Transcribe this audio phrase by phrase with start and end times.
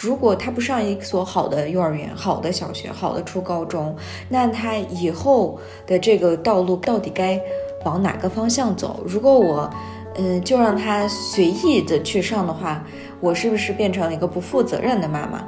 [0.00, 3.94] 如果他不上一所好的幼儿园、好的小学、好的初高中，
[4.30, 7.38] 那他以后的这个道路到底该
[7.84, 9.00] 往哪个方向走？
[9.06, 9.68] 如果我，
[10.14, 12.82] 嗯，就让他随意的去上的话，
[13.20, 15.46] 我是不是变成了一个不负责任的妈妈？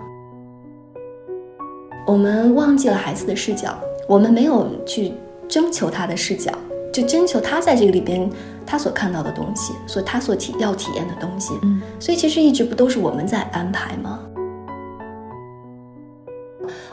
[2.07, 3.75] 我们忘记了孩子的视角，
[4.07, 5.15] 我们没有去
[5.49, 6.53] 征求他的视角，
[6.93, 8.31] 就征求他在这个里边
[8.67, 11.55] 他所看到的东西，所他所体要体验的东西。
[11.63, 14.19] 嗯，所以其实一直不都是我们在安排吗？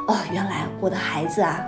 [0.10, 1.64] 哦，原来我的孩子啊，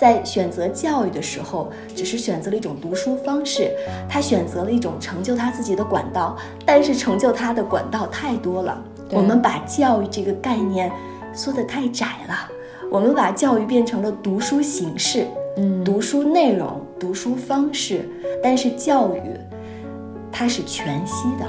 [0.00, 3.70] 在选择教育的时候，只是选择了一种读书方式，
[4.08, 10.90] 他选择了一种成就他自己的管道，但是成就他的管道太多了，我们把教育这个概念
[11.34, 12.50] 缩得太窄了。
[12.90, 15.26] 我们把教育变成了读书形式，
[15.58, 18.08] 嗯，读书内容、读书方式，
[18.42, 19.20] 但是教育
[20.32, 21.46] 它是全息的。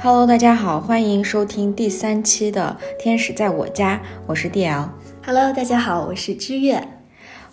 [0.00, 3.96] Hello，大家好，欢迎收听第三期的《天使在我家》，
[4.28, 4.88] 我是 DL。
[5.26, 6.87] Hello，大家好，我是知月。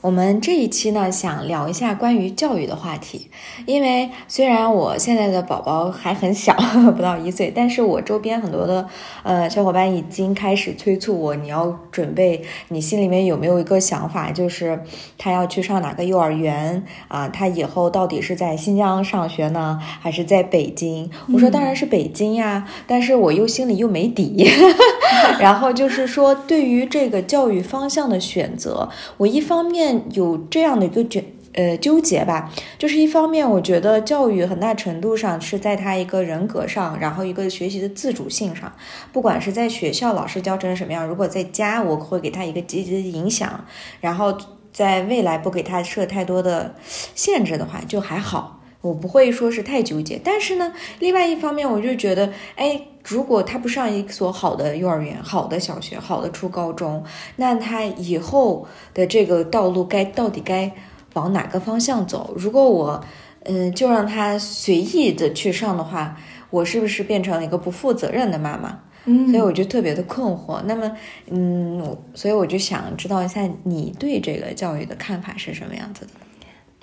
[0.05, 3.27] 我们这一期呢，想聊一下关于教育的话题。
[3.65, 6.53] 因为虽然我现在的宝宝还很小，
[6.95, 8.87] 不到一岁，但是我周边很多的
[9.23, 14.79] 呃小伙伴已经开始催促我，你要准备，你心里面有没有一个想法，就是
[15.17, 17.27] 他要去上哪个幼儿园啊？
[17.27, 21.09] 他以后到底是在新疆上学呢，还是在北京？
[21.33, 24.47] 我说当然是北京呀，但是我又心里又没底。
[25.39, 29.94] 然后就是说，对于这个教育方向的选择，我一方面。
[30.11, 31.21] 有这样的一个纠
[31.53, 38.73] 呃纠结吧，就是一方面，我觉得教育很大程度上是在他一个人格上，然后一个学习的自主性上，
[39.13, 43.63] 不管是在学校老师教成什么样，如果在家我会给他一个积极的影响，
[44.01, 44.37] 然后
[44.73, 46.75] 在未来不给他设太多的
[47.15, 50.19] 限制的话，就还好，我不会说是太纠结。
[50.23, 52.81] 但是呢，另外一方面，我就觉得，哎。
[53.07, 57.03] 如果他不上一所好的幼儿园、好的小学、好的初高中，
[57.35, 60.71] 那他以后的这个道路该到底该
[61.13, 62.33] 往哪个方向走？
[62.35, 63.05] 如果我，
[63.43, 66.17] 嗯，就让他随意的去上的话，
[66.49, 68.79] 我是不是变成了一个不负责任的妈妈？
[69.05, 70.59] 嗯，所以我就特别的困惑。
[70.65, 70.91] 那么，
[71.29, 76.11] 嗯，所以我就想知道一下你对这个教育的看法是什么样子的？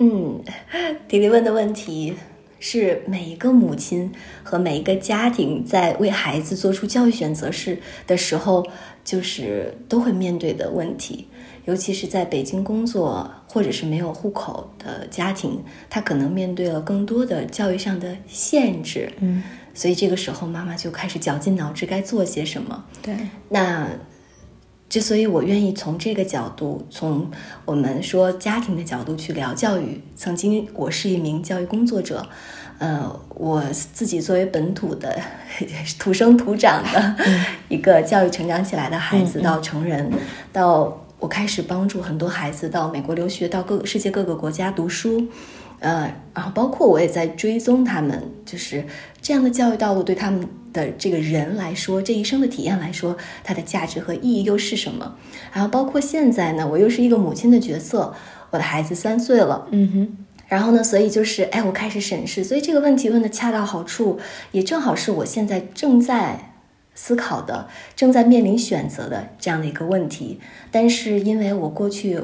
[0.03, 0.43] 嗯，
[1.07, 2.15] 迪迪问的问题。
[2.65, 4.09] 是每一个母亲
[4.41, 7.77] 和每一个家庭在为孩子做出教育选择时
[8.07, 8.65] 的时候，
[9.03, 11.27] 就是都会面对的问题。
[11.65, 19.11] 尤其是在北京工作或者是没有户口的家庭，他可能面对了更多的教育上的限制。
[19.19, 19.43] 嗯，
[19.73, 22.85] 所以这个时候妈妈就开始绞尽脑汁该做些什么。
[23.01, 23.13] 对，
[23.49, 23.89] 那
[24.93, 27.27] 之所以我愿意从这个角度，从
[27.65, 32.23] 我们说家庭的角度去聊教育，曾经我是一名教育工作者。
[32.77, 35.19] 呃，我自己作为本土的
[35.97, 37.15] 土生土长的
[37.69, 40.11] 一个教育成长起来的孩子，到成人，
[40.51, 45.25] 到我开始帮助很多孩子到美国留学，到各个世界各个国家读书，
[45.83, 48.83] 呃，然后包括我也在追踪他们，就是
[49.21, 55.17] 这样的教育道路对他们的这个人来说，这一生的体验来说，它的价值和意义又是什么？
[55.51, 58.15] 然后包括现在呢，我又是一个母亲的角色，
[58.49, 60.17] 我的孩子三岁了，嗯哼。
[60.47, 60.83] 然后呢？
[60.83, 64.19] 所以就是，哎，我开始审视，所以这个问题问的恰到好处，
[64.51, 66.53] 也正好是我现在正在
[66.93, 70.39] 思考的、正在面临选择的这样的一个问题。
[70.69, 72.19] 但是因为我过去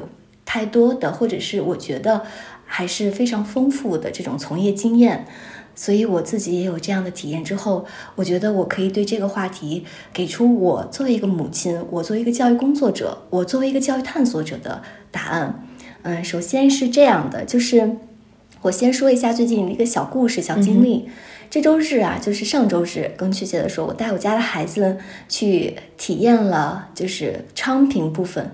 [0.52, 2.22] 太多的，或者是我觉得
[2.66, 5.24] 还是非常丰富的这种从业经验，
[5.76, 15.68] 所以我自己也有这样的体验之后，我觉得我可以对这个话题给出我作为一个母亲，我作为一个教育工作者，我作为一个教育探索者的答案。
[16.02, 17.98] 嗯，首先是这样的，就是。
[18.62, 21.08] 我先说一下最近的一个小故事、小经历。
[21.48, 24.98] 这周日啊，就是上周日，更确切的说，我带我家的孩子
[25.30, 28.50] 去体验了，就是昌平部分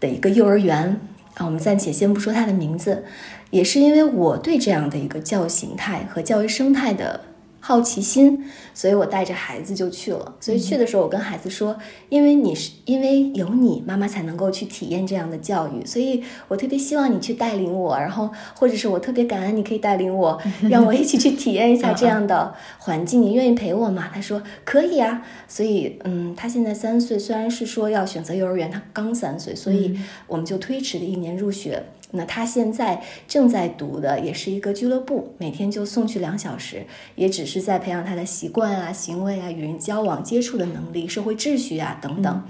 [0.00, 1.00] 的一个幼儿园
[1.34, 1.46] 啊。
[1.46, 3.04] 我们暂且先不说它的名字，
[3.50, 7.20] 也是因为我对这样的一个教育形态和教育生态的。
[7.66, 8.44] 好奇心，
[8.74, 10.34] 所以我带着孩子就去了。
[10.40, 11.74] 所以去的时候，我跟孩子说
[12.10, 15.86] ：“因为你是因为有你，妈妈才能够去体验这样的教育。
[15.86, 20.38] 所以我特别希望你去带领我，然后或者是我特别感恩你可以带领我，
[20.68, 23.22] 让我一起去体验一下这样的环境。
[23.22, 29.96] 你愿意陪我吗？”他说：“可以啊。”所以，嗯，他现在三岁，虽然是说要选择幼儿园，他刚三岁，所以
[30.26, 31.84] 我们就推迟了一年入学。
[32.16, 36.86] 那他现在正在读的也是一个俱乐部，每天就送去两小时，
[37.16, 42.42] 也只是在培养他的习惯啊、行为啊、与人交往、接触的能力、社会秩序啊等等。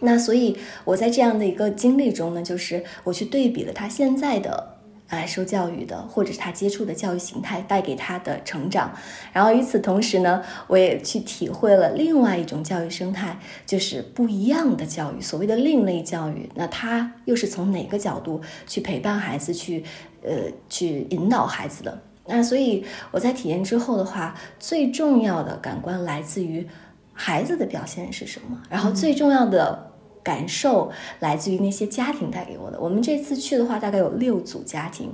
[0.00, 4.76] 那所以我在这样的一个经历中呢，就是我去对比了他现在的
[5.08, 8.92] 啊，受教育的，或者是他接触的教育形态带给他的成长。
[9.32, 16.50] 然后与此同时呢，我也去体会了另外一种教育生态，就是不一样的教育，所谓的另类教育。
[16.56, 19.82] 那他又是从哪个角度去陪伴孩子，去
[20.22, 20.32] 呃
[20.68, 22.02] 去引导孩子的？
[22.28, 26.66] 那所以我在体验之后的话，最重要的感官来自于
[27.12, 29.92] 孩子的表现是什么，然后最重要的。
[30.26, 30.90] 感受
[31.20, 32.80] 来自于那些家庭带给我的。
[32.80, 35.12] 我们这次去的话，大概有六组家庭，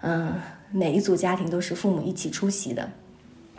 [0.00, 0.32] 嗯，
[0.72, 2.90] 每一组家庭都是父母一起出席的。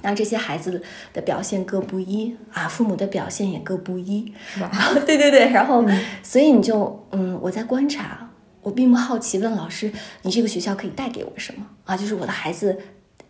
[0.02, 0.82] 那这些孩子
[1.14, 4.34] 的表现各不一啊，父母的表现也各不一？
[5.06, 5.48] 对对对。
[5.52, 5.86] 然后，
[6.24, 8.28] 所以你就嗯，我在观察，
[8.64, 9.94] 我并不好奇问老师，
[10.24, 11.96] 你这个学校可以带给我什么啊？
[11.96, 12.76] 就是我的孩子。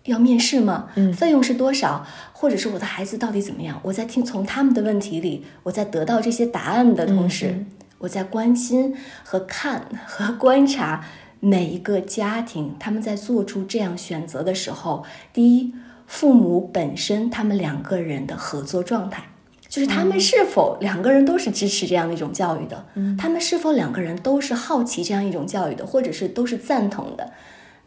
[0.06, 0.90] 要面试吗？
[0.96, 2.06] 嗯，费用是多少？
[2.32, 3.80] 或者是我的孩子到底怎么样？
[3.84, 7.66] 我在听从他们的问题里，我在得到这些答案的同时，
[7.98, 11.04] 我在关心和看 和观察
[11.40, 15.04] 每一个家庭，他们在做出这样选择的时候，
[15.34, 15.74] 第一，
[16.06, 19.24] 父母本身他们两个人的合作状态，
[19.68, 27.32] 就是他们是否两个人都是支持这样的一种教育的，嗯，他们是否两个人都是好奇这样一种教育的，或者是都是赞同的。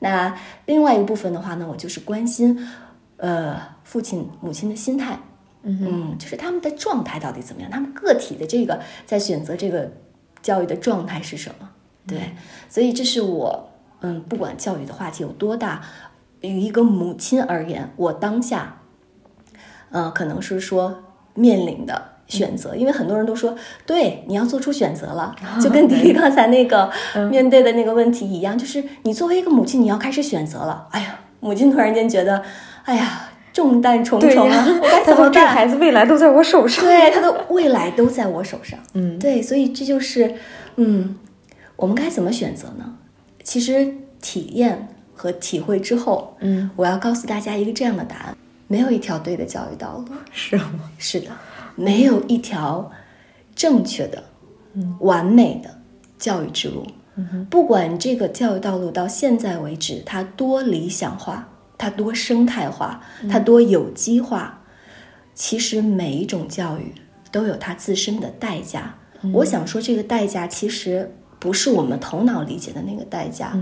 [0.01, 2.59] 那另外一个部分的话呢，我就是关心，
[3.17, 5.19] 呃，父亲母亲的心态，
[5.63, 9.91] 嗯，就是他们的状态到底怎么样，他们个体的这个在选择这个
[10.41, 11.69] 教育的状态是什么？
[12.07, 12.35] 对，
[12.69, 15.83] 所以这是我，嗯，不管教育的话题有多大，
[16.41, 18.81] 与一个母亲而言，我当下，
[19.91, 21.03] 嗯，可能是说
[21.35, 22.18] 面临的。
[22.29, 26.91] 选择，因为很多人都说，对，你要做出选择了，就跟迪迪刚才那个
[27.31, 30.87] 面对的那个问题一样，就是你作为一个母亲，你要开始选择了。
[30.91, 32.43] 哎呀，母亲突然间觉得，
[32.85, 34.67] 哎呀，重担重重啊！
[34.83, 35.49] 我该怎么办？
[35.49, 38.79] 孩子未来都在我手上，对，他的未来都在我手上。
[38.93, 40.35] 嗯，对，所以这就是，
[40.77, 41.17] 嗯，
[41.77, 42.95] 我们该怎么选择呢？
[43.43, 48.37] 其实体验和体会之后，嗯，我要告诉大家一个这样的答案：
[48.67, 50.71] 没有一条对的教育道路，是吗？
[50.99, 51.29] 是的。
[51.79, 52.91] 没有一条
[53.55, 54.25] 正确的、
[54.99, 55.79] 完美的
[56.19, 56.85] 教育之路。
[57.49, 64.61] 不管这个教育道路到现在为止它多理想化，它多生态化，它多有机化，
[65.35, 66.93] 其实每一种教育
[67.31, 68.95] 都有它自身的代价。
[69.33, 73.57] 我想说，这个代价其实不是我们头脑理解的那个代价。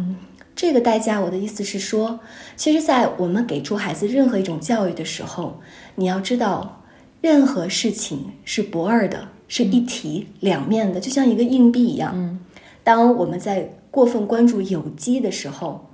[0.55, 2.21] 这个代价，我的意思是说，
[2.57, 5.61] 其实，在我们给出孩子任何一种教育的时候，
[5.97, 6.83] 你要知道。
[7.27, 12.13] 任何事情是不二的，是一体两面的，就像一个硬币一样。
[12.15, 12.39] 嗯，
[12.85, 15.91] 当我们在过分关注有机的时候，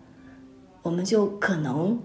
[0.82, 1.98] 我们就可能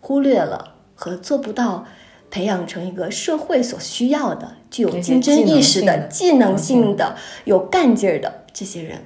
[0.00, 1.84] 忽略了和做不到
[2.30, 9.02] 培养成一个社会所需要的、具有竞争意识的、技能性的、有干劲儿的这些人。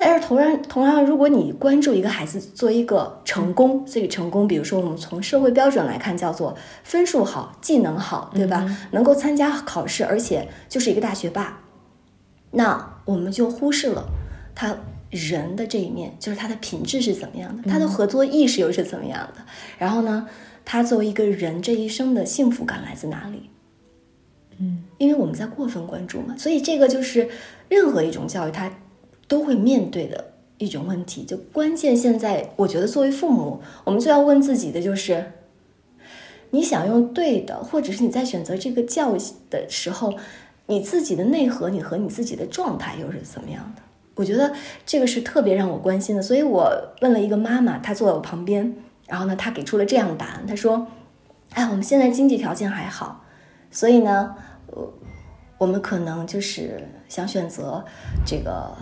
[0.00, 8.64] 但是同样，同样，如果你关注一个孩子做一个成功，这个成功，比如说我们从社会标准来看，叫做分数好、技能好，对吧？
[8.92, 11.62] 能够参加考试，而且就是一个大学霸，
[12.52, 14.08] 那我们就忽视了
[14.54, 14.76] 他
[15.10, 19.44] 人的这一面，就是他的品质是怎么样的，他的合作意识又是怎么样的？
[19.78, 20.28] 然后呢，
[20.64, 23.50] 他作为一个人这一生的幸福感来自哪里？
[24.58, 27.28] 嗯，因为我们在过分关注嘛，所以这个就是
[27.68, 28.70] 任何一种教育，它。
[29.28, 35.32] 都会面对的一种问题，就关键现在，我觉得作为父母，我们最要问自己的就是：
[36.50, 39.18] 你想用对的，或者是你在选择这个教育
[39.50, 40.14] 的时候，
[40.66, 43.82] 你自己的内核，你和你自己的状态又是怎么样的？
[44.16, 44.52] 我觉得
[44.84, 46.22] 这个是特别让我关心的。
[46.22, 48.74] 所以我问了一个妈妈，她坐在我旁边，
[49.06, 50.88] 然后呢，她给出了这样的答案，她说
[51.54, 53.24] ：“哎，我们现在经济条件还好，
[53.70, 54.34] 所以呢，
[54.72, 54.92] 呃，
[55.58, 57.84] 我们可能就是想选择
[58.26, 58.74] 这个。”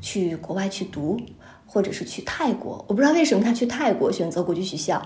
[0.00, 1.20] 去国外去读，
[1.66, 5.00] 或者是去泰国，我不知道为什么他去泰国选择国际学校。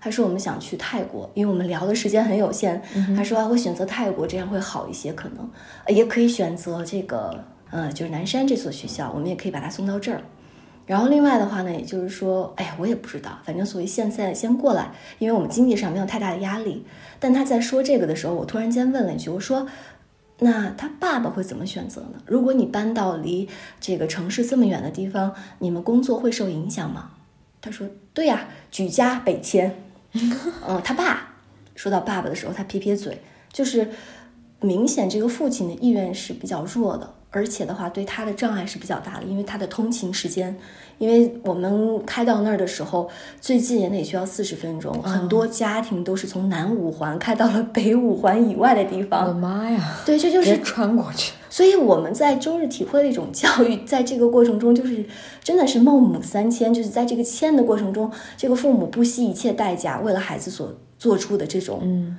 [0.00, 2.80] 他说我们想去泰国，因为我们聊的时间很有限。
[3.16, 5.50] 他说我选择泰国这样会好一些，可能
[5.88, 10.22] 也可以选择这个，呃，就是南山这所学校，我们也可以把他送到这儿。
[10.86, 16.86] 然后另外的话呢，也就是说，哎呀，我也不知道，反正所以现在先过来，因为我们经济上没有太大的压力。
[17.18, 19.66] 但他在说这个的时候，我突然间问了一句，我说。
[20.40, 22.22] 那他爸爸会怎么选择呢？
[22.26, 23.48] 如果你搬到离
[23.80, 27.10] 这个城市这么远的地方，你们工作会受影响吗？
[27.60, 29.82] 他说：“对呀，举家北迁。
[30.66, 31.34] ”嗯，他爸
[31.74, 33.20] 说到爸爸的时候，他撇撇嘴，
[33.52, 33.90] 就是
[34.60, 37.14] 明显这个父亲的意愿是比较弱的。
[37.30, 40.56] 而且的话对他的障碍是比较大的，因为他的通勤时间，
[40.96, 43.08] 因为我们开到那儿的时候，
[43.40, 49.22] 最近也得需要四十分钟，很多家庭都是从南五环开到了北五环以外的地方。
[49.22, 49.96] 我的妈呀！
[50.06, 51.34] 对，这 就是穿过去。
[51.50, 55.04] 所以我们在中日体会的一种教育，在这个过程中，就是
[55.42, 62.18] 真的是孟母三迁，就是在这个迁的过程中，这个父母不惜一切代价为了孩子所做出的这种嗯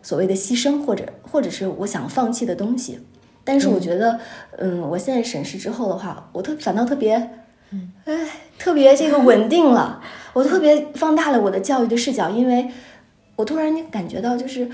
[0.00, 2.98] 所谓的牺牲，或者或者是我想放弃的东西。
[3.44, 4.18] 但是我觉得，
[4.58, 7.16] 嗯，我现在审视之后的话，我特反倒特别，
[7.70, 8.14] 嗯，哎，
[8.58, 10.00] 特别这个稳定了，
[10.32, 12.68] 我特别放大了我的教育的视角，因为
[13.36, 14.68] 我突然感觉到就是。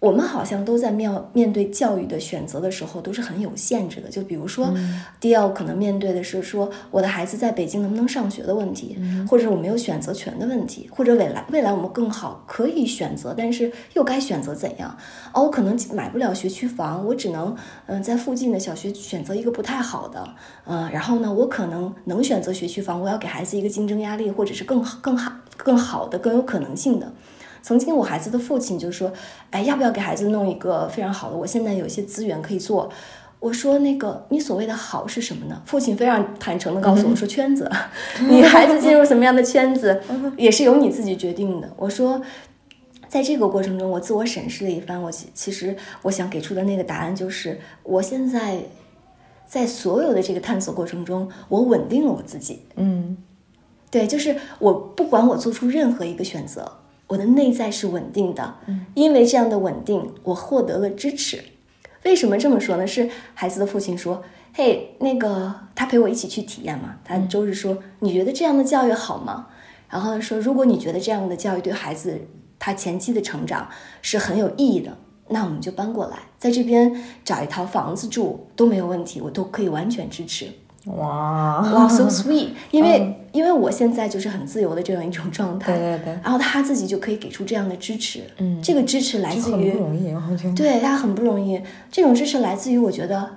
[0.00, 4.72] 我们好像都在面面对教育的选择的时候都是很有限制的，就比如说
[5.20, 8.96] ，D L 可能面对的是说我的孩子在北京能不能上学的问题，
[9.28, 14.96] 或者我没有选择权的问题，或者未来未来我们更好可以选择，但是又该选择怎样？
[15.34, 17.54] 哦，我可能买不了学区房，我只能
[17.84, 20.26] 嗯在附近的小学选择一个不太好的，
[20.64, 27.12] 嗯，然后呢，我可能能选择学区房，我要给孩子一个竞争压力，或者是更好更好更好的更有可能性的。
[27.62, 29.12] 曾经我孩子的父亲就说
[29.50, 31.36] ：“哎，要不要给孩子弄一个非常好的？
[31.36, 32.90] 我现在有一些资源可以做。”
[33.40, 37.70] 我说：“那个，你所谓的好是什么呢？”父亲非常坦诚的告诉我说：“圈子，
[38.28, 39.98] 你孩子进入什么样的圈子，
[40.36, 42.20] 也是由你自己决定的。”我说
[43.08, 48.58] ：“在这个过程中，我自我审视了一番，我其实我想给出的那个答案就是，我现在
[49.46, 52.66] 在所有的这个探索过程中，我稳定了我自己。
[52.76, 53.16] 嗯，
[53.90, 56.70] 对，就是我不管我做出任何一个选择。”
[57.10, 58.54] 我的内在是稳定的，
[58.94, 61.42] 因为这样的稳定，我获得了支持。
[62.04, 62.86] 为什么这么说呢？
[62.86, 64.22] 是孩子的父亲说
[64.54, 69.48] ：“嘿，那个他陪我一起去体验嘛。”他周日说：“你觉得这样的教育好吗？”
[69.90, 72.20] 然后他说：“如果你觉得这样的教育对孩子
[72.60, 73.68] 他前期的成长
[74.00, 74.96] 是很有意义的，
[75.30, 80.46] 那我们就搬过来，在这边找一套房子住都没有问题，我都可以完全支持。”
[80.86, 82.48] 哇哇， so sweet！
[82.70, 86.12] 因为因为我现在就是很自由的这样一种状态，对对对。
[86.22, 90.54] 然后他自己就可以给出这样的支持，嗯，这个支持来自于不容易，我觉得。
[90.54, 91.60] 对他很不容易。
[91.90, 93.30] 这种支持来自于我觉得，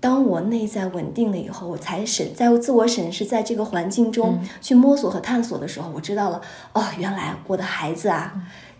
[0.00, 6.42] 当我内在稳定了以后，我才审在自我审视，在这个环境中去摸索和探索的时候，我知道了，
[6.74, 8.34] 哦，原来我的孩子啊。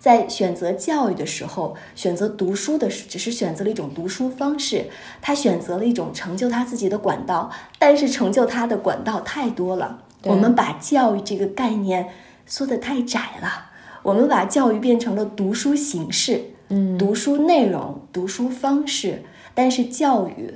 [0.07, 4.87] 在选择教育的时候，选择读书的只是选择了一种读书方式，
[5.21, 10.05] 他选择了一种成就他自己的管道，但是成就他的管道太多了。
[10.23, 12.11] 我们把教育这个概念
[12.47, 13.73] 缩得太窄了，
[14.05, 19.25] 我们把教育变成了读书形式，嗯，读书内容、读书方式，
[19.57, 20.55] 但是教育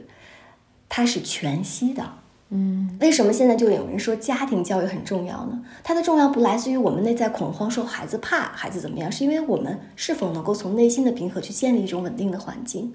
[0.89, 2.20] 它是全息的。
[2.53, 5.61] 嗯，为什么现在就有人说家庭教育很重要呢？
[5.85, 12.93] 它的重要不来自于我们内在恐慌，说孩子怕孩子怎么样，是因为我们是否能够从内心的平和去建立一种稳定的环境。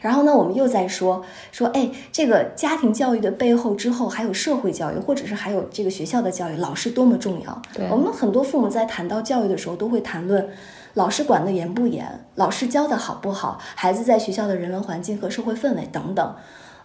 [0.00, 7.62] 然后呢，我们又在说说，哎，这个家庭教育的背后之后还有社会教育，或者是还有这个学校的教育，老师多么重要。
[7.90, 10.48] 我们很多父母在谈到教育的时候，都会谈论
[10.92, 16.36] 老师管得严不严，老师教的好不好，孩子在学校的人文环境和社会氛围等等。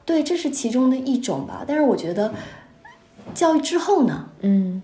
[0.10, 1.64] 对，这是其中的一种吧。
[1.68, 2.34] 但是我觉得，
[3.36, 4.26] 教育之后呢？
[4.40, 4.82] 嗯，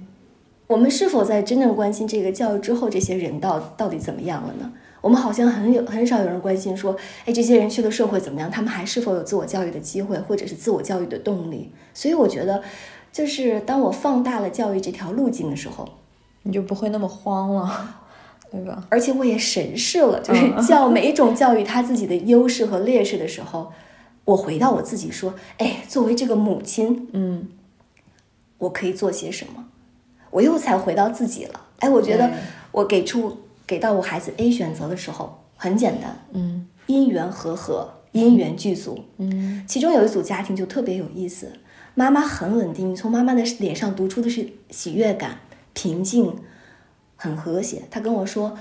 [0.68, 4.72] 我们是否在真正关心这个教育之后，这些人到到底怎么样了呢？
[5.02, 8.52] 我们好像很有很少有人关心说，哎，这些人去了社会怎么样？
[8.52, 11.72] 他们还是否有自我教育的机会，或者是自我教育的动力？
[11.92, 12.62] 所以我觉得，
[13.12, 15.90] 就是当我放大了教育这条路径的时候，
[16.44, 17.96] 你就不会那么慌了，
[18.52, 18.86] 对吧？
[18.90, 23.72] 而且我也审视了，就是教每一种教育它自己的优势和劣势的时候。
[24.26, 27.48] 我回到我自己说，哎，作为这个母亲，嗯，
[28.58, 29.66] 我可以做些什么？
[30.32, 31.62] 我又才回到自己了。
[31.80, 32.32] 哎，我觉得
[32.72, 41.52] 我给出给到我孩子 A 选择的时候很简单，嗯，因缘和合，因缘具足，嗯，其中有一组家庭就特别有意思，
[41.94, 45.38] 妈妈很稳定，你从妈妈的脸上读出的是喜悦感、
[45.74, 46.36] 平静，
[47.16, 47.84] 很和谐。
[47.92, 48.58] 她跟我说。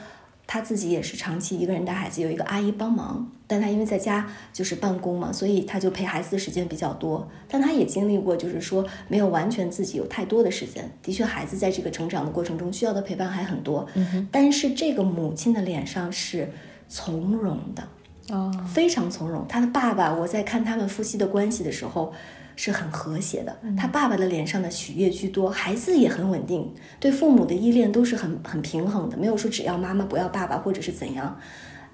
[0.47, 7.27] 他自己也是长期一个人带孩子，有一个阿姨帮忙，但他因为在家就是办公嘛，所以他就陪孩子的时间比较多。
[7.49, 10.91] 但他也经历过，就是说没有完全自己有太多的时间。
[11.03, 13.87] 的确，孩子在这个成长的过程中需要的陪伴还很多。
[13.95, 16.51] 嗯但是这个母亲的脸上是
[16.89, 17.89] 从容的，
[18.35, 19.47] 哦，非常从容。
[19.49, 22.13] 他的爸爸，我在看他们夫妻的关系的时候。
[22.56, 31.37] 是很和谐的，他爸爸的脸上的喜悦居多，孩子也很稳定，对父母的依恋都是很很平衡的，没有说只要妈妈不要爸爸或者是怎样。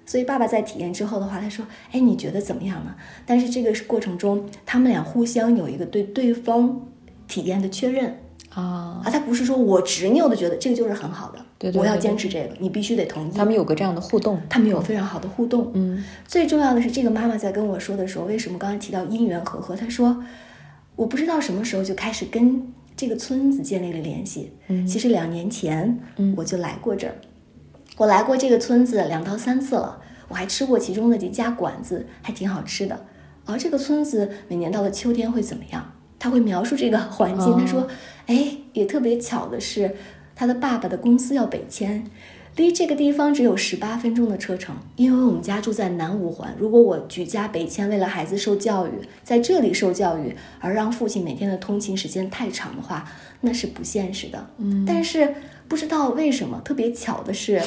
[0.06, 2.92] 所以爸爸在体验之后的话，他说：“哎，你觉得怎么样呢？”
[3.24, 6.88] 但是这个过程中，他们俩互相有一个对对方
[7.28, 11.38] 体验的确认，啊，啊，他不是说我执拗的觉得这个就是很好的，
[11.78, 13.30] 我要对对对坚持这个，你必须得同意。
[13.36, 15.70] 他们有个这样的互动，他们有非常好的互动。
[15.74, 19.76] 嗯最重要的是，这个妈妈在跟我说的时候，为什么刚才提到因缘和合？
[19.76, 20.24] 她说，
[21.00, 22.62] 我不知道什么时候就开始跟
[22.94, 24.52] 这个村子建立了联系。
[24.68, 27.14] 嗯其实两年前，嗯我就来过这儿，
[27.96, 33.06] 我来过这个村子两到三次了，我还吃过其中的几家馆子，还挺好吃的。
[33.46, 35.90] 而这个村子每年到了秋天会怎么样？
[36.18, 37.88] 他会描述这个环境，哦他说
[38.28, 39.96] ：“哎，也特别巧的是，
[40.34, 42.04] 他的爸爸的公司要北迁，
[42.56, 44.74] 离这个地方只有十八分钟的车程。
[44.96, 48.90] 因为我们家住在南五环，如果我举家北迁，为了孩子受教育，
[49.22, 54.50] 在这里受教育，而让父亲每天的通勤时间太长的话，那是不现实的。
[54.58, 55.34] 嗯但是
[55.68, 57.62] 不知道为什么，特别巧的是，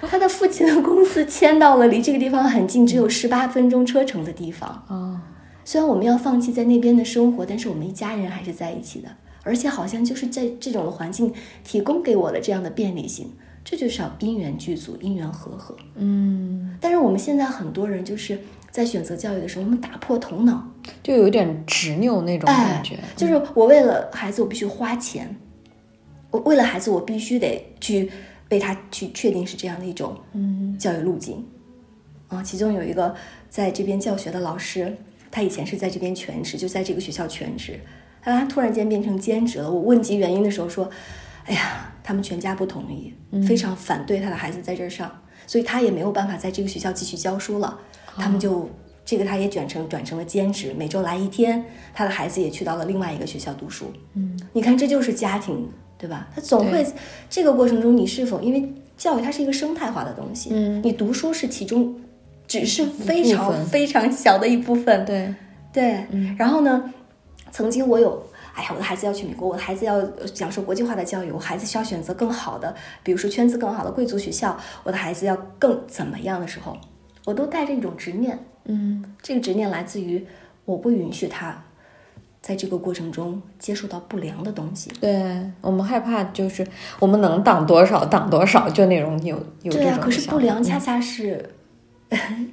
[0.00, 4.68] 他的父亲的公司迁到了离这个地方很近，只有十八分钟车程的地方。
[4.88, 5.22] 啊，
[5.64, 9.08] 虽然我们要放弃在那边的生活，但是我们一家人还是在一起的，
[9.42, 11.30] 而且好像就是在这种的环境
[11.62, 13.30] 提供给我的这样的便利性，
[13.64, 15.76] 这就是要因缘具足，因缘和合。
[15.94, 18.38] 嗯，但是我们现在很多人就是
[18.70, 20.66] 在选择教育的时候，我们打破头脑，
[21.02, 25.36] 就有点执拗那种哎感觉，，就是我为了孩子，我必须花钱，
[26.30, 28.10] 我为了孩子，我必须得去
[28.50, 31.44] 为他去确定是这样的一种嗯教育路径。
[32.28, 33.14] 啊，其中有一个
[33.50, 34.96] 在这边教学的老师，
[35.30, 37.78] 他以前是在这边全职，就在这个学校全职，
[38.22, 39.70] 后来他突然间变成兼职了。
[39.70, 40.88] 我问及原因的时候说，
[41.44, 43.12] 哎呀，他们全家不同意，
[43.46, 45.10] 非常反对他的孩子在这儿上，
[45.46, 47.78] 所以他也没有办法在这个学校继续教书了。
[48.16, 48.68] 他们就
[49.04, 53.92] 这个他也卷成转成了兼职，每周来一天，他的孩子也去到了另外一个学校读书。
[54.14, 56.28] 嗯，你看，这就是家庭，对吧？
[56.34, 56.86] 他总会
[57.30, 60.80] 这个过程中，你是否因为教育它是一个生态化的东西，嗯。
[60.84, 61.94] 你读书是其中
[62.46, 65.34] 只是非常非常小的一部分，对，
[65.72, 66.36] 对，嗯。
[66.38, 66.92] 然后呢，
[67.50, 76.76] 曾经我有，哎呀，我的孩子要去美国，我的孩子要呃享受国际化的教育，我孩子需要选择更好的，比如说圈子更好的贵族学校，我的孩子要更怎么样的时候，
[77.24, 80.26] 我都带着一种执念，嗯这个执念来自于
[80.64, 81.62] 我不允许他
[82.40, 84.90] 在这个过程中接触到不良的东西。
[85.00, 86.66] 对，我们害怕就是
[86.98, 91.54] 我们能挡多少挡多少，就那种有有这对啊，可是不良恰恰是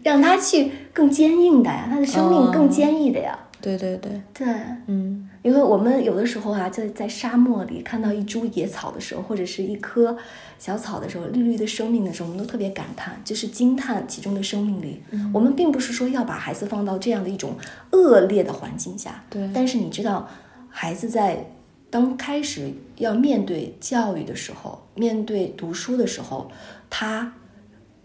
[0.01, 3.37] 让他去更坚硬的呀，他的生命更哦坚毅的呀。
[3.61, 4.47] 对对对，对，
[4.87, 10.17] 嗯因为我们有的时候啊，在在沙漠里看到一株野草的时候，或者是一棵
[10.57, 15.01] 小草的时候，绿绿的生命的时候，我们都特别感叹，就是惊叹其中的生命力。
[15.11, 17.55] 嗯我们并不是说要把孩子放到这样的一种
[17.91, 20.27] 恶劣的环境下，对但是你知道，
[20.69, 21.45] 孩子在
[21.89, 26.51] 当开始要面对教育的时候，面对读书的时候，
[26.89, 27.33] 他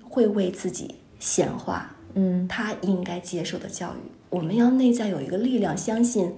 [0.02, 4.10] 会为自己显化嗯他应该接受的教育。
[4.30, 6.32] 我们要内在有一个力量，相信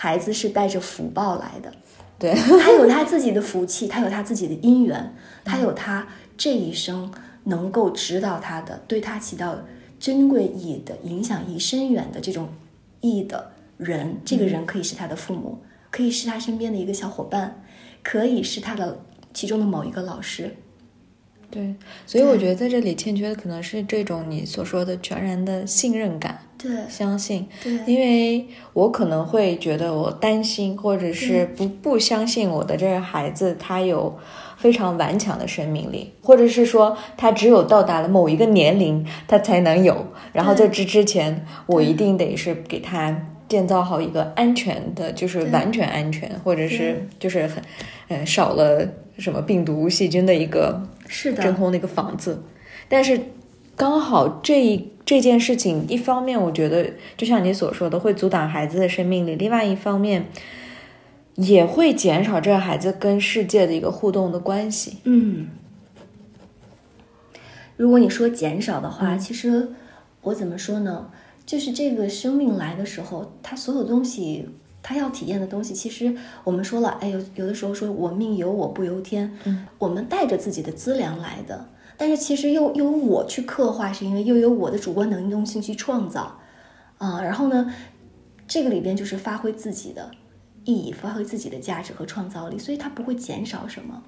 [0.00, 1.72] 孩子是带着福报来的，
[2.20, 2.32] 对，
[2.62, 5.12] 他有他自己的福气，他有他自己的因缘，
[5.44, 6.06] 他有他
[6.36, 9.58] 这一生能够指导他的，对他起到
[9.98, 12.48] 珍贵意义的、影响意义深远的这种
[13.00, 14.16] 意义的人。
[14.24, 15.58] 这个人可以是他的父母，
[15.90, 17.60] 可以是他身边的一个小伙伴，
[18.04, 19.00] 可以是他的
[19.34, 20.54] 其中的某一个老师。
[21.50, 21.74] 对，
[22.06, 27.46] 所以我觉得在这里欠缺的可能是这种你所说的全然的信任感、对相信。
[27.62, 27.72] 对。
[27.86, 34.18] 因为我可能会觉得我担心，或者是不不相信我的这个孩子他有
[34.58, 47.62] 非常顽强的生命力，或者是说他只有到达了某一个年龄他才能有，然后在这之前我一定得是给他建造好一个安全的，就是完全安全，或者是就是很
[48.08, 52.40] 嗯少了什么病毒细菌的一个是的真空的一个房子，
[52.88, 53.20] 但是
[53.74, 60.26] 刚好这一这件事情，一方面我觉得就像你所说的，会阻挡孩子的生命力；，另外一方面，
[61.34, 64.98] 也会减少这个孩子跟世界的一个互动的关系。
[65.04, 65.48] 嗯，
[67.76, 69.70] 如果你说减少的话，嗯其实
[70.22, 71.10] 我怎么说呢？
[71.46, 74.46] 就是这个生命来的时候，他所有东西，
[74.82, 76.14] 他要体验的东西，其实
[76.44, 86.38] 我们说了，哎，有有的时候说我命由我不由天，嗯，我们带着自己的资粮来的，但是其实又由我去刻画，是因为又有我的主观能动性去创造，
[86.98, 87.74] 啊，然后呢，
[88.46, 90.10] 这个里边就是发挥自己的
[90.64, 94.02] 意义，发挥自己的价值和创造力，所以它不会减少什么。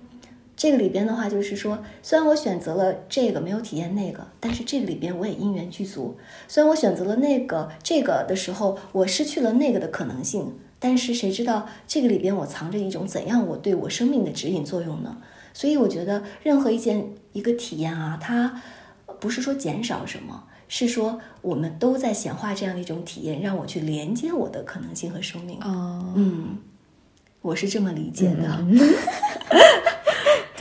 [0.60, 6.18] 这个里边的话，就是说，虽然我选择了这个，没有体验那个，但是这个里边我也因缘具足。
[6.48, 15.16] 虽然我选择了那个这个的时候，我失去了那个的可能性，但是谁知道这个里边我藏着一种怎样我对我生命的指引作用呢？
[15.54, 18.60] 所以我觉得任何一件一个体验啊，它
[19.18, 25.58] 不是说减少什么，是说我们都在显化这样的一种体验，让我去连接我的可能性和生命。
[25.62, 26.58] 哦，嗯，
[27.40, 28.58] 我是这么理解的。
[28.58, 28.78] 嗯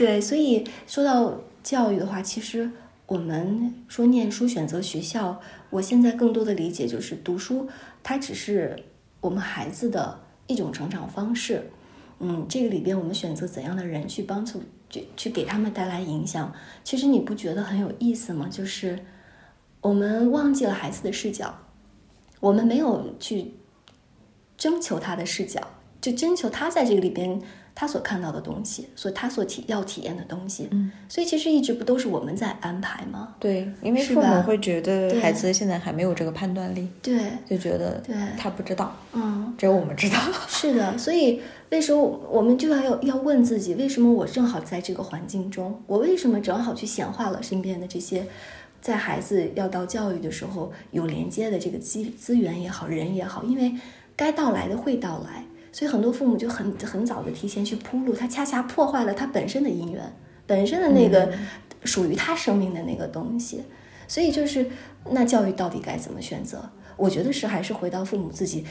[0.00, 2.70] 对，所以说到教育的话，其实
[3.04, 7.68] 我们说念书选择学校，我现在更多的理解就是读书，
[8.02, 8.82] 它只是
[9.20, 11.70] 我们孩子的一种成长方式。
[12.18, 16.50] 嗯，这个里边我们选择怎样的人去帮助，去去给他们带来影响，
[16.82, 18.48] 其实你不觉得很有意思吗？
[18.50, 18.98] 就是
[19.82, 21.54] 我们忘记了孩子的视角，
[22.40, 23.52] 我们没有去
[24.56, 25.60] 征求他的视角，
[26.00, 27.38] 就征求他在这个里边
[27.74, 30.68] 他所看到的东西，所他所体要体验的东西。
[30.70, 33.34] 嗯，所以其实一直不都是我们在安排吗？
[33.38, 40.16] 对，因为父母会觉得孩子现在还没有这个判断力，对，就觉得对他不知道，嗯，只有我们知道。
[40.48, 45.80] 是的，所以为什么我们就要要要问自己，为什么我正好在这个环境中？
[45.86, 48.26] 我为什么正好去显化了身边的这些，
[48.80, 53.72] 在孩子要到教育的时候有连接的这个资资源也好，人也好，因为
[54.16, 60.12] 该到来的会到来，所以很多父母就很很早的提前去铺路，他恰恰破坏了他本身的姻缘，
[60.46, 61.32] 本身的那个
[61.84, 63.62] 属于他生命的那个东西。
[64.08, 64.68] 所以就是，
[65.10, 66.68] 那教育到底该怎么选择？
[66.96, 68.64] 我觉得是还是回到父母自己，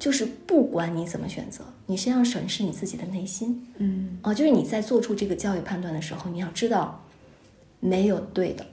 [0.00, 7.04] 就是不管你怎么选择，你先要审视你自己的内心嗯啊，就是你在做出这个教育判断的时候，你要知道，
[7.78, 8.66] 没有对的，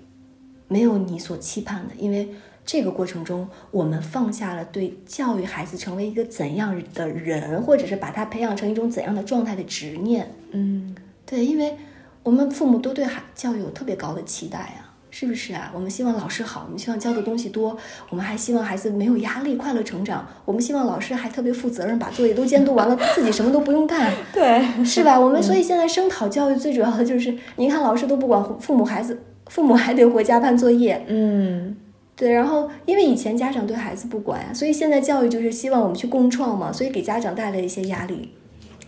[0.68, 2.28] 没有你所期盼的，因为
[2.68, 10.30] 这个过程中，我们放下了对教育孩子成为一个怎样的人，或者是把他培养成一种怎样的状态的执念。
[10.52, 10.94] 嗯，
[11.26, 11.78] 对，因为
[12.24, 15.72] 我们父母都对孩教育有特别高的期待啊，是不是啊？
[15.74, 17.78] 我们希望老师好，我们希望教的东西多，
[18.10, 20.28] 我们还希望孩子没有压力，快乐成长。
[20.44, 25.18] 我们希望老师还特别负责任，把作业都监督完了，自己什么都不用干， 对， 是吧？
[25.18, 31.74] 我们所以现在声讨教育最主要的就是，你看老师都不管父母孩子，父母还得回家办作业，嗯
[32.18, 38.32] 对，然后因为以前家长对孩子不管呀，所以现在教育就是希望我们去共创嘛，所以给家长带来一些压力。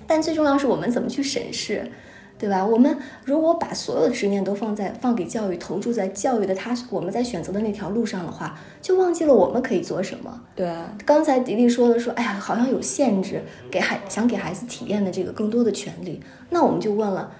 [0.07, 1.91] 但最重要是我们怎么去审视，
[2.39, 2.65] 对吧？
[2.65, 10.41] 我们如果把所有的执念都放在放给教育，投注在教育的他我们在选择的那条路上的话，就忘记了我们可以做什么。
[10.55, 17.31] 对啊，刚才迪迪说的说，哎呀，好像有限制，给孩想给孩子体验的这个更多的权利，那我们就问了。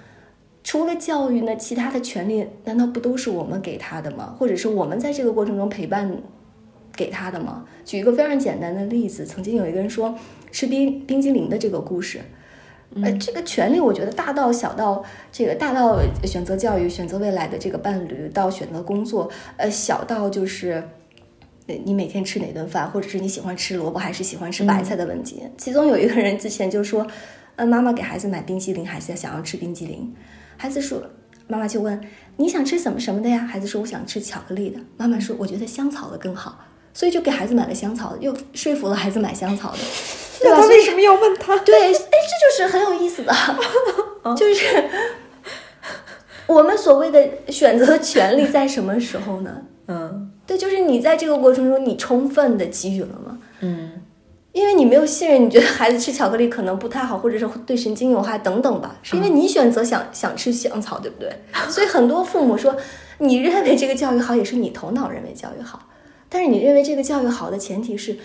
[0.70, 4.36] 除了教育呢，其他的权利难道不都是我们给他的吗？
[4.38, 6.08] 或者是我们在这个过程中陪伴
[6.94, 7.64] 给他的吗？
[7.84, 10.16] 举一个非常简单的例子，曾经有一个人说
[10.52, 12.20] 吃冰冰激凌的这个故事，
[13.02, 20.74] 呃，这个权利我觉得大到小到这个大到选择教育、选择未来的这个伴侣，到选择工作，呃，小到就是。
[21.66, 25.42] 呃你每天吃哪顿饭，或者是你喜欢吃萝卜还是喜欢吃白菜的问题。
[25.56, 27.04] 其中有一个人之前就说，
[27.56, 30.12] 呃，妈妈给孩子买冰激凌，孩子想要吃冰激凌，
[30.60, 31.02] 孩子说，
[31.46, 31.98] 妈妈就问
[32.36, 33.38] 你想吃什么什么的呀？
[33.38, 34.78] 孩子说我想吃巧克力的。
[34.98, 36.58] 妈妈说我觉得香草的更好，
[36.92, 39.78] 所以就给孩子买了香草的，又说服了孩子买香草的，
[40.38, 40.60] 对吧？
[40.60, 41.56] 所以他为什么要问他？
[41.60, 43.32] 对，哎，这就是很有意思的，
[44.36, 44.84] 就是
[46.46, 49.62] 我们所谓的选择权利在什么时候呢？
[49.86, 53.38] 嗯对，就是你在这个过程中，你充分的给予了吗？
[53.60, 54.02] 嗯
[54.52, 61.32] 因为你没有信任，你觉得孩子吃巧克力可能不太好，或者是对神经有害等等吧，是因为你选择想想吃香草，对不对？
[61.70, 62.76] 所以很多父母说，
[63.18, 65.88] 你认为这个教育好，也是你头脑认为教育好，
[66.28, 68.18] 但是你认为这个教育好的前提是，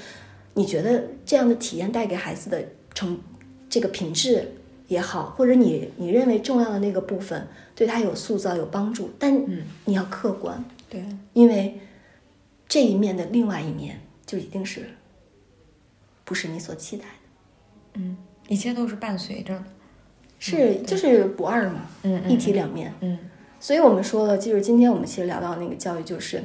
[0.55, 3.19] 你觉得这样的体验带给孩子的成
[3.69, 4.55] 这个品质
[4.87, 9.45] 也好，或者你你认为重要的那个部分对他有塑造有帮助，但
[9.85, 11.79] 你要客观，对，因为
[12.67, 14.89] 这一面的另外一面就一定是
[16.25, 17.11] 不是你所期待的，
[17.93, 18.17] 嗯，
[18.49, 19.63] 一切都是伴随着的。
[20.37, 22.93] 是就是不二嘛，嗯嗯一体两面。
[22.99, 23.17] 嗯
[23.57, 26.43] 所以我们说了，就是今天我们其实聊到那个教育，就是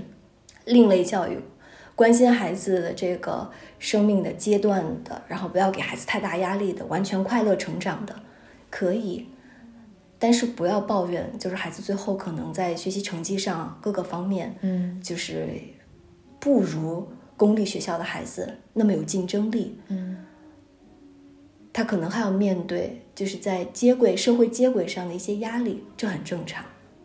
[0.65, 1.39] 另类教育，
[1.95, 8.15] 关心孩子的这个生命的阶段的，然后不要给孩子太大压力的，完全快乐成长的，
[8.71, 9.27] 可以。
[10.19, 15.49] 但是不要抱怨，就是孩子最后可能在学习成绩上各个方面，嗯就是
[16.39, 17.09] 不如
[17.41, 19.79] 公立学校的孩子那么有竞争力。
[19.89, 20.19] 嗯
[21.73, 26.65] 他可能还要面对就是在接轨社会接轨上的一些压力，这很正常，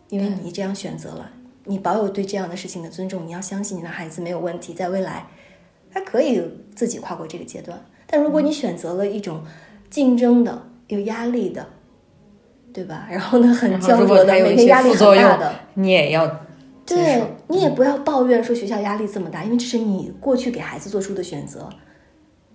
[0.10, 1.32] 因为你这样选择了，
[1.66, 5.28] 你保有对这样的事情的尊重，你要相信你的孩子没有问题，在未来
[5.94, 6.42] 他可以
[6.76, 7.80] 自己跨过这个阶段。
[8.08, 9.44] 但如果你选择了一种
[9.92, 11.68] 竞争的、有压力的，
[12.74, 13.08] 对吧？
[13.10, 17.35] 然后呢，很焦灼的，每天压力很大的，，你也要接对受。
[17.48, 21.70] 你也不要抱怨说学校压力这么大，因为这是你过去给孩子做出的选择，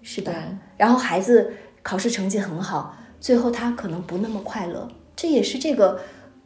[0.03, 0.33] 是吧？
[0.77, 6.01] 然后孩子考试成绩很好，最后他可能不那么快乐，这也是这个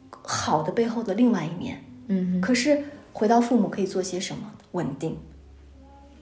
[0.09, 1.83] 好的背后的另外一面。
[2.07, 4.51] 嗯可是回到父母可以做些什么？
[4.73, 5.17] 稳定，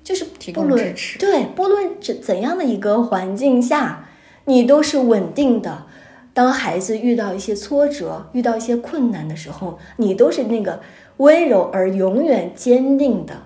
[0.04, 4.08] 就是不论对，不论怎怎样的一个环境下，
[4.46, 5.88] 你都是稳定的。
[6.34, 10.82] 当孩子遇到一些挫折、遇到一些困难的时候，你都是那个
[11.18, 13.44] 温柔而永远坚定的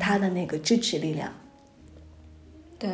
[0.00, 1.30] 他的那个支持力量。
[2.78, 2.88] 对，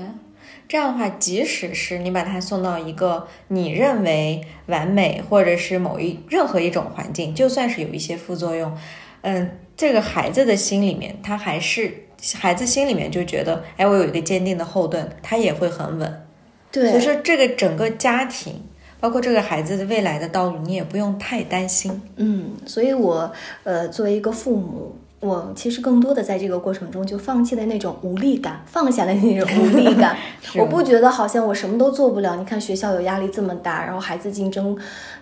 [0.66, 8.77] 这样的话，即使是你把他送到一个你认为完美，或者是某一任何一种环境，就算是有一些副作用，
[9.22, 11.94] 嗯，这个孩子的心里面，他还是
[12.35, 16.27] 孩子心里面就觉得，哎，我有一个坚定的后盾，他也会很稳。
[16.72, 18.64] 对，所以说这个整个家庭。
[19.01, 22.01] 包括这个孩子的未来的道路，你也不用太担心。
[22.17, 23.33] 嗯，所以我
[23.65, 30.17] 呃作为一个父母，我其实更多的在这个过程中就放弃了那种无力感，放下了那种无力感。
[30.59, 32.37] 我不觉得好像我什么都做不了。
[32.37, 34.77] 你看学校有压力这么大，然后孩子竞争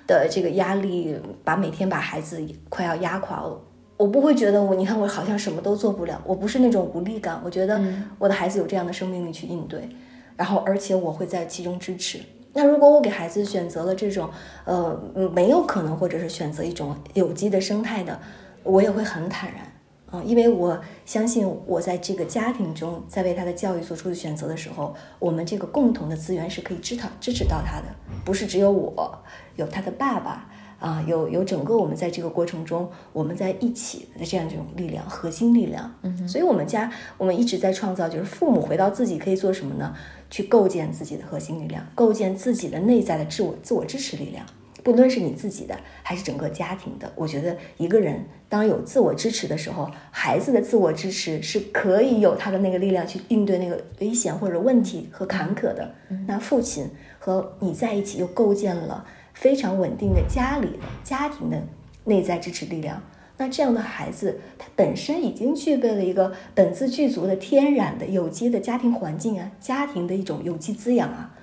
[0.06, 3.60] 的这个压力，把每天把孩子快要压垮了。
[3.98, 6.20] 我不会觉得我，你看我好像什么都做不了。
[6.26, 7.80] 我不是那种无力感，我觉得
[8.18, 9.88] 我的孩子有这样的生命力去应对，
[10.36, 12.20] 然后而且我会在其中支持。
[12.56, 14.30] 那如果我给孩子选择了这种，
[14.64, 14.98] 呃，
[15.34, 18.18] 没有可能，或者是选择一种有机的生态的，
[18.62, 19.70] 我也会很坦然，
[20.10, 27.84] 嗯，因为我相信我在这个家庭中，在为他的教育做出的选择的时候，我们这个共同的资源是可以支持支持到他的，
[28.24, 29.22] 不是只有我
[29.56, 30.48] 有他的爸爸。
[30.78, 35.92] 啊，有有整个我们在这个过程中，我们在一起的这样一种力量，核心力量。
[36.02, 39.94] 嗯，所以我们家我们一直在创造，就是父母回到自己可以做什么呢？
[40.28, 44.44] 去构建自己的核心力量，构建自己的内在的自我自我支持力量。
[44.82, 55.92] 不论是你自己的，还是整个家庭的，我觉得一个人当有自我支持的时候，孩子的自我支持是可以有他的那个力量去应对那个危险或者问题和坎坷的。
[56.28, 59.04] 那父亲和你在一起又构建了。
[59.36, 61.62] 非常稳定的家里的家庭的
[62.04, 63.02] 内在支持力量，
[63.36, 71.34] 那这样的孩子，他本身已经具备了一个本自具足的天然的有机的家庭环境啊，家庭的一种有机滋养啊，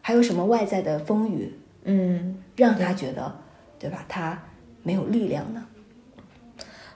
[0.00, 3.40] 还有什么外在的风雨，嗯，让他觉得，
[3.78, 4.04] 对吧？
[4.08, 4.40] 他
[4.84, 5.66] 没有力量呢。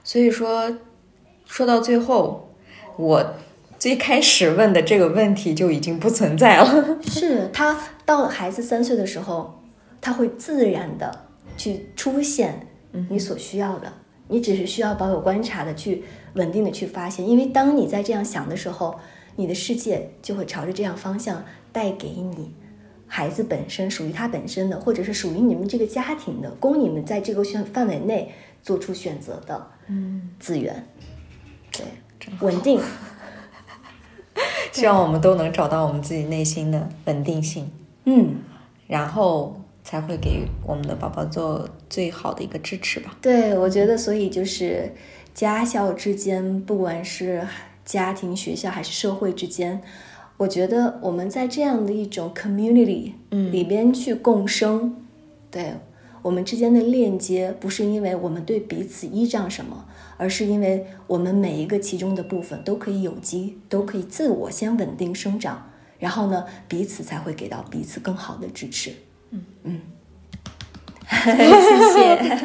[0.03, 0.77] 所以说，
[1.45, 2.49] 说到最后，
[2.95, 3.33] 我
[3.77, 6.97] 最开始问的这个问题就已经不存在了。
[7.03, 9.60] 是他到了孩子三岁的时候。
[10.01, 12.67] 它会自然的去出现
[13.07, 13.93] 你所需要的，
[14.27, 18.99] 你只是需要保有观察的去稳定的去发现，因为当你在这样想的时候，
[19.35, 22.53] 你的世界就会朝着这样方向带给你
[23.07, 28.33] 孩子本身属于他本身的，或者是属于你们这个家庭的，供你们在这个选范围内
[28.63, 30.31] 做出选择的嗯。
[30.39, 30.87] 资源，
[31.71, 31.85] 对，
[32.39, 32.81] 稳定，
[34.73, 37.71] 希望我们都能找到我们自己内心的稳定性，
[38.05, 38.35] 嗯，
[38.87, 39.60] 然后。
[39.83, 43.17] 才会给我们的宝宝做最好的一个支持吧。
[43.21, 44.93] 对，我觉得，所以就是
[45.33, 47.45] 家校之间，不管是
[47.83, 49.81] 家庭、学校还是社会之间，
[50.37, 54.95] 我觉得我们在这样的一种 community 里边去共生，
[55.49, 55.73] 对
[56.21, 59.85] 我们之间的链接，不是因为我们对彼此依仗什么，
[60.17, 68.93] 而是因为我们每一个其中的部分都可以有机，都可以自我先稳定生长，然后呢，彼此才会给到彼此更好的支持。
[69.31, 69.81] 嗯嗯，
[71.07, 71.35] 谢
[71.93, 72.37] 谢。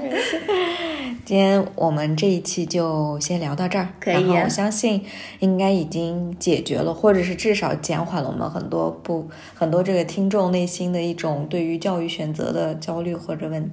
[1.24, 3.88] 今天我们这一期就先聊到这儿。
[4.00, 4.30] 可以。
[4.30, 5.04] 我相信
[5.40, 13.70] 应该已经解决了，或者是至少减缓了我们很多不很多这个听众内心的一种对于教育选择的焦虑或者问。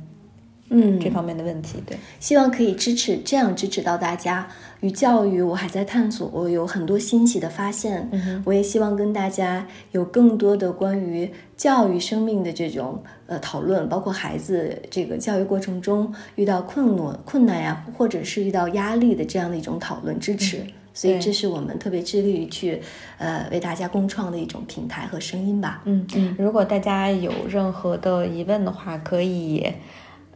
[0.70, 4.48] 嗯，这方面的问题，对，希望可以支持，这样支持到大家。
[4.82, 8.10] 与教育，我还在探索，我有很多新奇的发现。
[8.12, 20.66] 嗯我也希望跟大家有更多的关于教育生命的这种呃讨论，包括孩子这个教育过程中遇到困难困难呀，或者是遇到压力的这样的一种讨论支持。
[20.94, 22.82] 所以，这是我们特别致力于去
[23.20, 25.82] 呃为大家共创的一种平台和声音吧。
[25.86, 29.66] 嗯嗯，如果大家有任何的疑问的话，可以。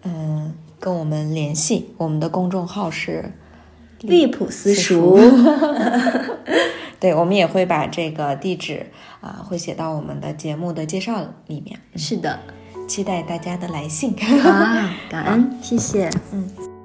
[0.04, 3.32] 嗯，跟我们联系，我们的公众号是
[4.02, 5.18] 利普私塾。
[7.00, 8.88] 对，我们也会把这个地址
[9.22, 11.80] 啊，会写到我们的节目的介绍里面。
[11.96, 12.40] 是的，
[12.88, 16.77] 期待大家的来信啊，感恩，谢谢，嗯。